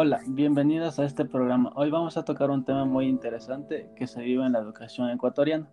[0.00, 1.72] Hola, bienvenidos a este programa.
[1.74, 5.66] Hoy vamos a tocar un tema muy interesante que se vive en la educación ecuatoriana.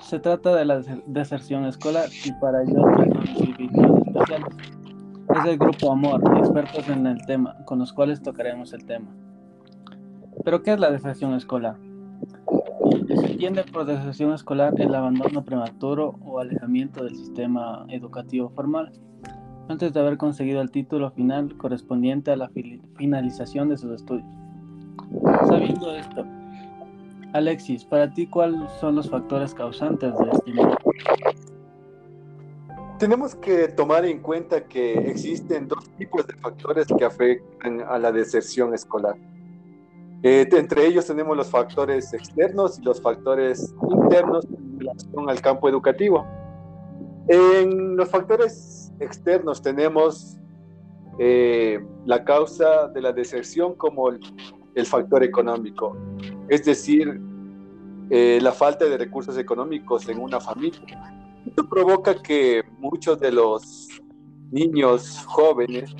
[0.00, 4.56] Se trata de la deserción escolar y para ello traemos invitados especiales.
[5.36, 9.14] Es el grupo Amor, expertos en el tema, con los cuales tocaremos el tema.
[10.42, 11.76] ¿Pero qué es la deserción escolar?
[13.06, 18.92] Se entiende por deserción escolar el abandono prematuro o alejamiento del sistema educativo formal
[19.68, 22.50] antes de haber conseguido el título final correspondiente a la
[22.96, 24.26] finalización de sus estudios.
[25.48, 26.24] Sabiendo esto,
[27.32, 30.52] Alexis, para ti, ¿cuáles son los factores causantes de este
[32.98, 38.12] Tenemos que tomar en cuenta que existen dos tipos de factores que afectan a la
[38.12, 39.16] deserción escolar.
[40.22, 45.68] Eh, entre ellos tenemos los factores externos y los factores internos en relación al campo
[45.68, 46.24] educativo.
[47.28, 50.36] En los factores externos tenemos
[51.18, 55.96] eh, la causa de la deserción como el, factor económico,
[56.48, 57.20] es decir,
[58.10, 61.14] eh, la falta de recursos económicos en una familia.
[61.46, 63.88] Esto provoca que muchos de los
[64.50, 65.94] niños jóvenes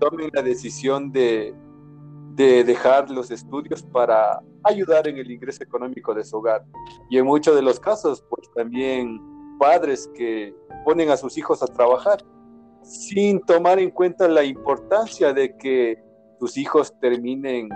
[0.00, 1.54] tomen la decisión de,
[2.34, 6.64] de dejar los estudios para ayudar en el ingreso económico de su hogar.
[7.08, 10.54] Y en muchos de los casos, pues también padres que
[10.84, 12.24] ponen a sus hijos a trabajar
[12.82, 16.02] sin tomar en cuenta la importancia de que
[16.38, 17.68] tus hijos terminen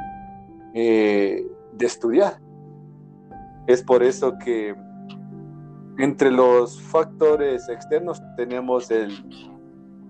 [0.75, 2.41] eh, de estudiar.
[3.67, 4.75] Es por eso que
[5.99, 8.89] entre los factores externos tenemos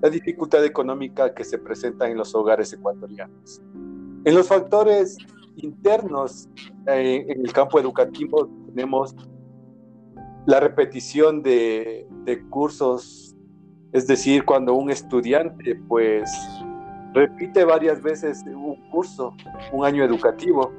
[0.00, 3.60] la dificultad económica que se presenta en los hogares ecuatorianos.
[4.24, 5.18] En los factores
[5.56, 6.48] internos,
[6.86, 9.16] eh, en el campo educativo, tenemos
[10.46, 12.06] la repetición de,
[12.50, 13.36] cursos
[13.92, 16.30] es decir, cuando un estudiante pues
[17.12, 19.34] repite varias veces un curso,
[19.70, 20.72] un año educativo,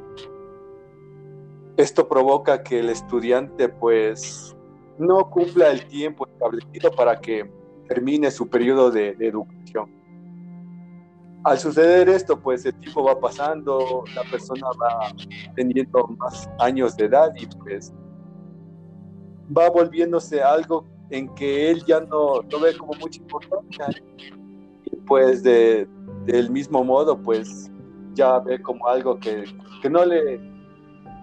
[1.78, 4.56] esto provoca que el estudiante pues
[4.98, 7.50] no cumpla el tiempo establecido para que
[7.88, 9.92] termine su periodo de, educación.
[11.44, 15.12] Al suceder esto, pues el tiempo va pasando, la persona va
[15.56, 17.94] teniendo más años de edad y pues
[19.56, 23.88] va volviéndose algo en que él ya no, no ve como mucha importancia.
[24.86, 25.88] Y pues de,
[26.26, 27.72] del mismo modo, pues
[28.14, 29.46] ya ve como algo que,
[29.82, 30.40] que no le,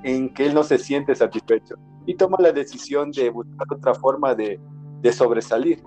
[0.04, 1.76] en que él no se siente satisfecho.
[2.06, 4.60] Y toma la decisión de buscar otra forma de,
[5.00, 5.82] de sobresalir.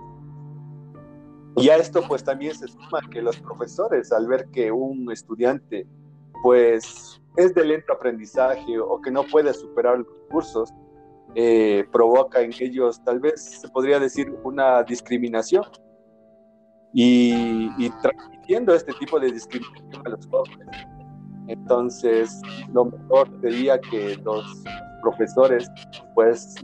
[1.55, 5.85] Y a esto pues también se suma que los profesores al ver que un estudiante
[6.41, 10.73] pues es de lento aprendizaje o que no puede superar los cursos,
[11.35, 15.63] eh, provoca en ellos tal vez se podría decir una discriminación
[16.93, 20.67] y, transmitiendo este tipo de discriminación a los jóvenes.
[21.47, 22.41] Entonces,
[22.71, 24.45] lo mejor sería que los
[25.01, 25.69] profesores
[26.13, 26.55] pues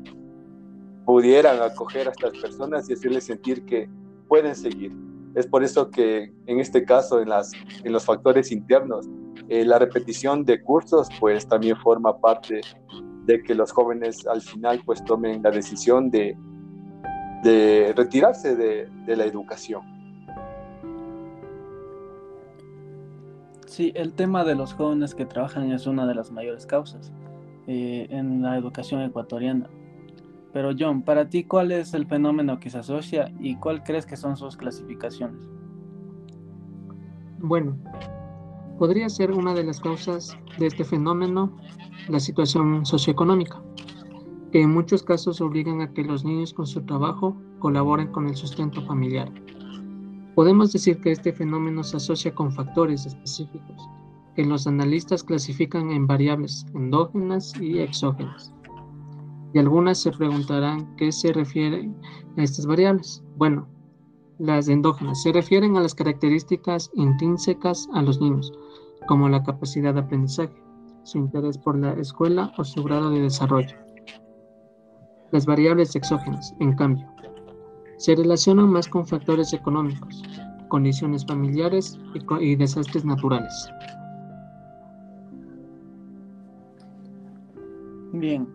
[1.06, 3.90] pudieran acoger a estas personas y hacerles sentir que
[4.28, 4.96] pueden seguir.
[5.36, 7.52] Es por eso que en este caso, en, las,
[7.84, 9.08] en los factores internos,
[9.48, 12.62] eh, la repetición de cursos pues también forma parte
[13.30, 16.36] de que los jóvenes al final pues tomen la decisión de,
[17.44, 19.84] de retirarse de, de, la educación.
[23.68, 27.14] Sí, el tema de los jóvenes que trabajan es una de las mayores causas
[27.68, 29.70] eh, en la educación ecuatoriana.
[30.52, 34.18] Pero John, para ti, ¿cuál es el fenómeno que se asocia y cuál crees que
[34.18, 35.40] son sus clasificaciones?
[37.38, 37.78] Bueno,
[38.80, 41.52] podría ser una de las causas de este fenómeno
[42.08, 43.62] la situación socioeconómica,
[44.52, 48.36] que en muchos casos obligan a que los niños con su trabajo colaboren con el
[48.36, 49.30] sustento familiar.
[50.34, 53.90] Podemos decir que este fenómeno se asocia con factores específicos
[54.36, 58.54] que los analistas clasifican en variables endógenas y exógenas.
[59.54, 61.94] Y algunas se preguntarán qué se refieren
[62.38, 63.22] a estas variables.
[63.36, 63.68] Bueno,
[64.40, 68.52] las endógenas se refieren a las características intrínsecas a los niños,
[69.08, 70.56] como la capacidad de aprendizaje,
[71.04, 73.76] su interés por la escuela o su grado de desarrollo.
[75.32, 77.06] Las variables exógenas, en cambio,
[77.98, 80.24] se relacionan más con factores económicos,
[80.70, 82.00] condiciones familiares
[82.40, 83.70] y, desastres naturales.
[88.14, 88.48] Bien.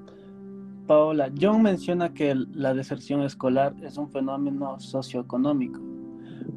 [0.86, 5.80] Paola, John menciona que la deserción escolar es un fenómeno socioeconómico,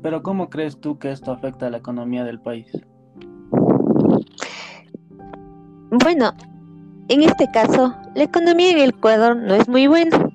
[0.02, 2.68] pero ¿cómo crees tú que esto afecta a la economía del país?
[5.92, 6.34] Bueno,
[7.08, 10.30] en este caso, la economía en el Ecuador no es muy buena,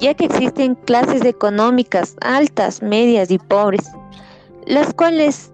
[0.00, 3.90] ya que existen clases económicas altas, medias y pobres,
[4.66, 5.50] las cuales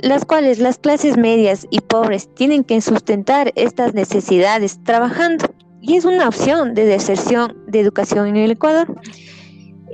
[0.00, 6.04] las cuales las clases medias y pobres tienen que sustentar estas necesidades trabajando y es
[6.04, 9.00] una opción de deserción de educación en el Ecuador.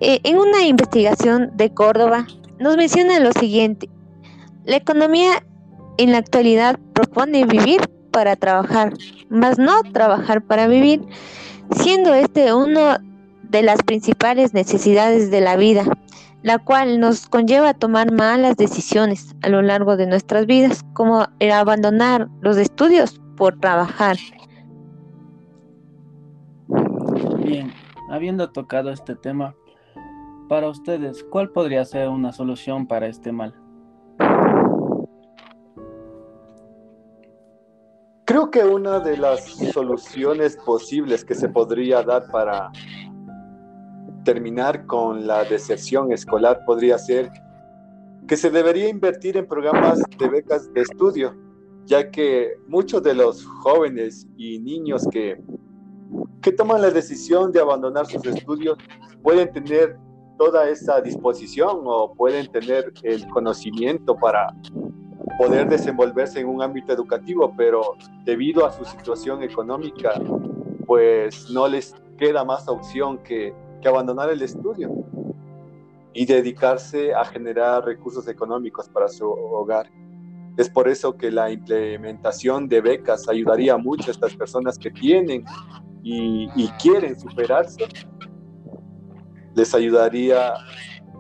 [0.01, 2.27] Eh, en una investigación de Córdoba
[2.59, 3.89] nos menciona lo siguiente,
[4.65, 5.45] la economía
[5.99, 8.95] en la actualidad propone vivir para trabajar,
[9.29, 11.03] más no trabajar para vivir,
[11.77, 12.97] siendo este uno
[13.43, 15.85] de las principales necesidades de la vida,
[16.43, 21.27] la cual nos conlleva a tomar malas decisiones a lo largo de nuestras vidas, como
[21.41, 24.17] era abandonar los estudios por trabajar.
[27.45, 27.71] Bien,
[28.09, 29.55] habiendo tocado este tema,
[30.49, 33.55] para ustedes, ¿cuál podría ser una solución para este mal?
[38.25, 39.45] Creo que una de las
[39.75, 42.73] soluciones posibles que se podría dar para
[44.25, 47.31] terminar con la deserción escolar podría ser
[48.27, 51.37] que se debería invertir en programas de becas de estudio,
[51.85, 55.39] ya que muchos de los jóvenes y niños que,
[56.45, 58.77] que toman la decisión de abandonar sus estudios
[59.23, 59.97] pueden tener
[60.37, 64.55] toda esa disposición o pueden tener el conocimiento para
[65.39, 67.97] poder desenvolverse en un ámbito educativo, pero
[68.27, 70.21] debido a su situación económica,
[70.87, 74.93] pues no les queda más opción que, que abandonar el estudio
[76.13, 79.89] y dedicarse a generar recursos económicos para su hogar.
[80.59, 85.47] Es por eso que la implementación de becas ayudaría mucho a estas personas que tienen
[86.05, 87.87] y, quieren superarse.
[89.55, 90.53] Les ayudaría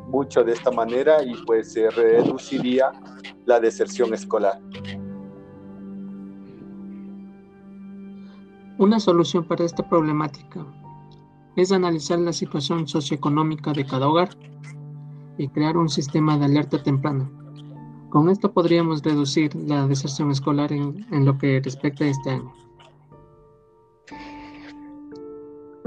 [0.09, 2.93] mucho de esta manera y pues se reduciría
[3.47, 4.61] la deserción escolar.
[8.77, 10.67] Una solución para esta problemática
[11.57, 14.31] es analizar la situación socioeconómica de cada hogar
[15.39, 17.31] y crear un sistema de alerta temprana.
[18.11, 22.64] Con esto podríamos reducir la deserción escolar en, en lo que respecta a este año.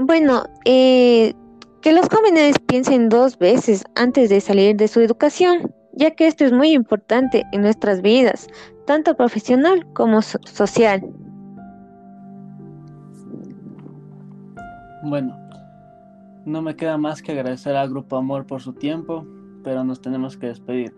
[0.00, 1.34] Bueno, eh,
[1.82, 6.44] que los jóvenes piensen dos veces antes de salir de su educación, ya que esto
[6.44, 8.46] es muy importante en nuestras vidas,
[8.86, 11.02] tanto profesional como social.
[15.02, 15.36] Bueno,
[16.44, 19.26] no me queda más que agradecer al Grupo Amor por su tiempo,
[19.64, 20.94] pero nos tenemos que despedir.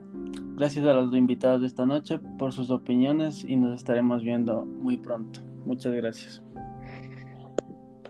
[0.57, 4.99] Gracias a los invitados de esta noche por sus opiniones y nos estaremos viendo muy
[4.99, 5.41] pronto.
[5.65, 6.43] Muchas gracias.